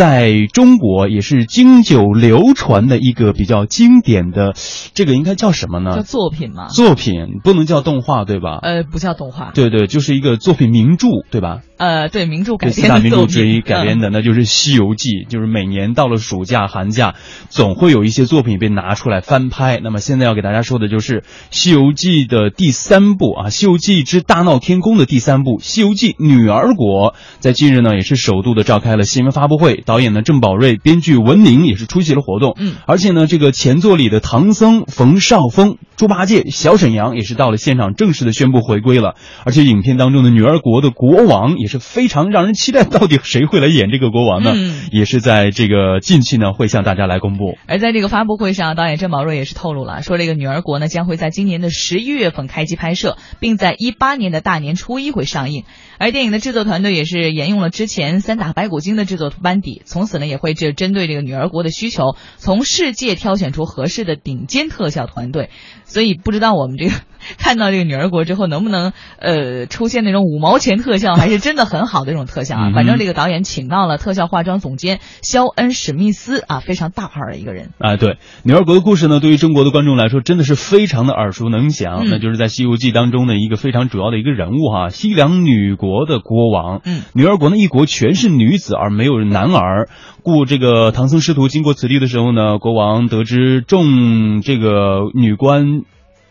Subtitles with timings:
[0.00, 4.54] 在中国也是经久流传的一个比较经典的，
[4.94, 5.94] 这个应该叫什么呢？
[5.94, 6.68] 叫作品吗？
[6.68, 8.60] 作品不能叫动画，对吧？
[8.62, 9.50] 呃，不叫动画。
[9.52, 11.58] 对对，就是一个作品名著，对吧？
[11.76, 15.10] 呃，对，名著改编四大名著之一嗯改编的，那就是《西游记》。
[15.28, 17.14] 就是每年到了暑假、寒假，
[17.50, 19.80] 总会有一些作品被拿出来翻拍。
[19.82, 21.20] 那么现在要给大家说的就是
[21.50, 27.12] 《西游记》的第三部啊，《西游记之大闹天宫》的第三部《西游记女儿国》。
[27.38, 32.54] 在近日呢，也是首度的召开了新闻发布会，导演呢郑宝瑞，编剧文宁也是出席了活动。
[32.60, 39.16] 嗯，而且呢，这个前作里的唐僧、冯绍峰、猪八戒、小沈阳也是到了现场正式的宣布回归了。
[39.44, 44.52] 而且影片当中的女儿国的国王也是非常让人期待，到底谁会来演这个国王呢？
[44.54, 47.58] 嗯也是在这个近期呢会向大家来公布。
[47.66, 55.64] 而在这个发布会上，导演郑宝瑞也是透露了，说这个《女儿国》呢将会在今年的十一月份开机拍摄，并在一八年的大年初一会上映。
[55.98, 65.50] 而电影的制作团队也是沿用了之前《三打白骨精》的制作班底，从此呢也会这针对这个《女儿国》的需求，从世界挑选出合适的顶尖特效团队。
[65.90, 66.92] 所以不知道我们这个
[67.38, 72.70] 看到这个《女儿国》之后，能不能呃出现那种五毛钱特效，还是真的很好的一种特效啊？
[72.74, 77.70] 反正这个导演请到了特效化妆总监肖恩史密斯啊，非常大牌的一个人。
[77.78, 82.00] 哎，对，女儿国的故事呢，对于中国的观众来说，真的是非常的耳熟能详。
[82.04, 86.80] 嗯那就是在《西游记》当中的一个非常主要的一个人物哈，西凉女国的国王。
[86.84, 89.88] 嗯，女儿国呢，一国全是女子，而没有男儿。
[90.22, 95.82] 故这个唐僧师徒经过此地的时候呢，国王得知众这个女官。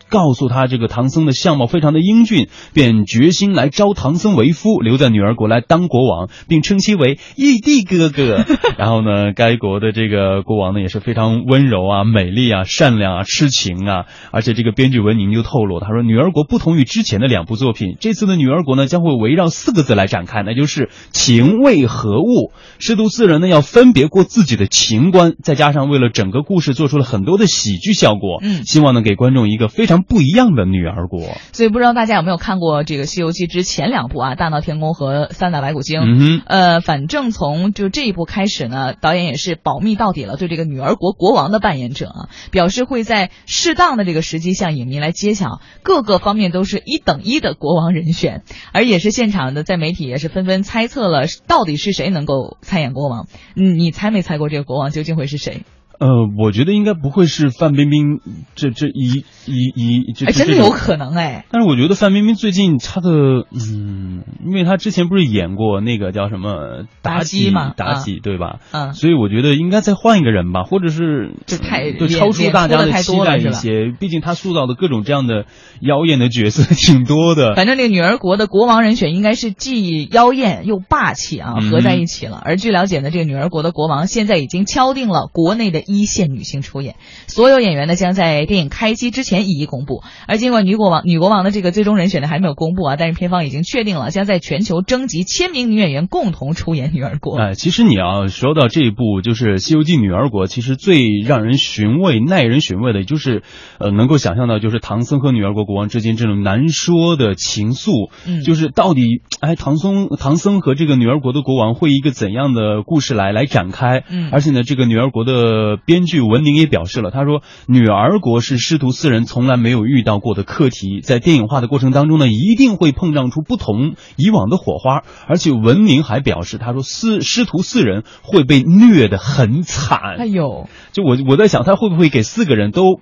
[0.09, 8.43] 告诉他这个唐僧的相貌非常的英俊，便决心来招唐僧为夫，留在女儿国来当国王，并称其为玉帝哥哥。
[8.77, 14.05] 然后呢，该国的这个国王呢也是非常温柔啊、美丽啊、善良啊、痴情啊。
[14.31, 22.51] 而且这个编剧文宁就透露，他说女儿国不同于之前的两部作品，这次的女儿国呢将会围绕四个字来展开，那就是情为何物。
[22.79, 31.37] 师徒四人呢要分别过自己的情关，再加上为了整个故事做出了很多的喜剧效果，嗯希望呢给观众一个非常不一样的女儿国。
[31.53, 36.01] 所以不知道大家有没有看过这个《西游记》之前两部啊，《大闹天宫》和《三打白骨精》。
[36.05, 36.41] 嗯。
[36.45, 48.43] 呃，反正从就这一部开始呢，导演也是保密到底了，对这个女儿国国王的扮演者啊，表示会在适当的这个时机向影迷来揭晓，各个方面都是一等一的国王人选，
[48.73, 53.27] 而也是现场的在媒体也是纷纷猜测了到底是谁能够参演国王。
[53.55, 55.63] 嗯，你猜没猜过这个国王究竟会是谁？
[55.99, 58.19] 呃，我觉得应该不会是范冰冰
[58.55, 61.45] 这这一一一这真的有可能哎。
[61.51, 68.59] 但是我觉得范冰冰最近她的嗯，因为她之前不是演过那个叫什么妲妲己嘛妲己对吧？
[68.71, 73.91] 嗯，所以我觉得应该再换一个人吧，或者是这太就超出大家的太期待一些。
[73.99, 75.45] 毕竟她塑造的各种这样的
[75.81, 77.55] 妖艳的角色 挺多的。
[77.55, 82.41] 反正这个女儿国的国王人选应该是既妖艳又霸气啊，嗯合在一起了。
[82.43, 86.95] 而据了解呢，这个女儿国的国王现在已经敲定了国内的一线女星出演，
[87.27, 90.03] 所有演员呢将在电影开机之前一一公布。
[90.27, 97.37] 而尽管女国王女国王的这个最终人选呢还没有公布啊，但是片方已经确定了，将在全球征集千名女演员共同出演女儿国。
[97.39, 103.41] 哎，其实你要说到这一部，就是《西游记女儿国》，其实最让人寻味、耐人寻味的，也就是
[103.79, 114.03] 呃，能够想象到，就是唐僧和女儿国国王之间这种难说的情愫，嗯就是到底哎，唐僧唐僧和这个女儿国的国王会以一个怎样的故事来来展开？
[114.09, 125.03] 嗯而且呢，这个女儿国的编剧文宁也表示了，他说，女儿国是师徒四人从来没有遇到过的课题，在电影化的过程当中呢，一定会碰撞出不同以往的火花。
[125.27, 129.99] 而且文宁还表示，他说师师徒四人会被虐得很惨。
[130.17, 132.99] 哎呦，就我我在想，他会不会给四个人都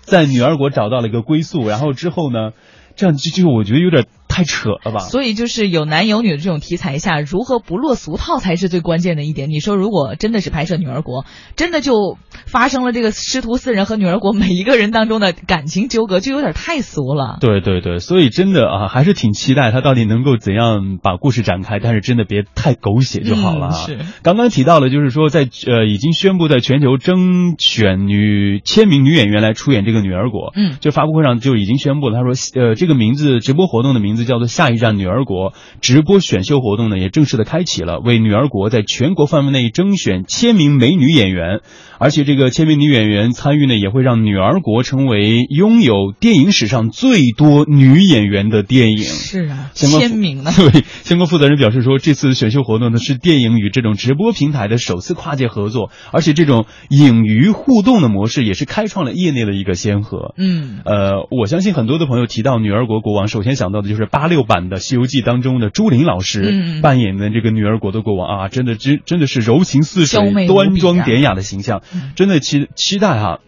[0.00, 2.50] 在女儿国找到了一个归宿，然后之后呢，
[2.96, 4.98] 这样就就我觉得有点太扯了吧？
[4.98, 9.48] 所以就是有男有女的这种题材下，如何不落俗套才是最关键的一点。
[9.48, 11.24] 你说，如果真的是拍摄女儿国，
[11.54, 17.38] 真的就发生了这个师徒四人和女儿国每一个人当中的感情纠葛，就有点太俗了。
[17.40, 30.52] 对对对，所以真的啊，还是挺期待他到底能够怎样把故事展开，但是真的别太狗血就好了、啊嗯是刚刚提到了，就是说在呃已经宣布在全球征选女千名女演员来出演这个女儿国。
[30.56, 41.60] 嗯，就发布会上就已经宣布了，他说呃这个名字直播活动的名字叫做下一站女儿国，直播选秀活动呢也正式的开启了，为女儿国在全国范围内征选千名美女演员，
[41.98, 49.04] 而且这个千名女演员参与呢也会让女儿国成为拥有电影史上最多女演员的电影。
[49.04, 50.50] 是啊，相关签名呢。
[50.56, 60.34] 对，相关负责人表示说，这次选秀活动呢是电影与这种直播平台的首次跨界合作，而且这种影娱互动的模式也是开创了业内的一个先河。
[60.36, 66.80] 嗯，呃，我相信很多的朋友提到女儿国国王，首先想到的就是八六版的《西游记》当中的朱琳老师嗯。
[66.80, 71.82] 扮演的这个女儿国的国王啊，真的真真的是柔情似水端庄啊典雅的形象，
[72.14, 73.40] 真的期期待哈。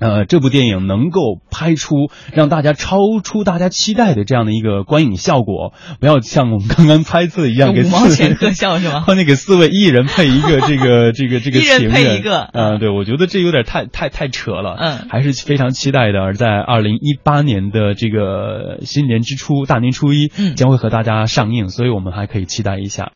[0.00, 1.20] 呃，这部电影能够
[1.50, 9.00] 拍出让大家超出大家期待的这样的一个观影效果，不要像我们刚刚猜测一样，给五毛四位 钱特效是吗？
[9.06, 16.20] 换那给四位艺人配一个这个这个这个 情人情配一个呃，对，我觉得这有点太太太扯了，嗯还是非常期待的。
[16.20, 23.08] 而在二零一八年的这个新年之初，大年初一嗯将会和大家上映，所以我们还可以期待一下。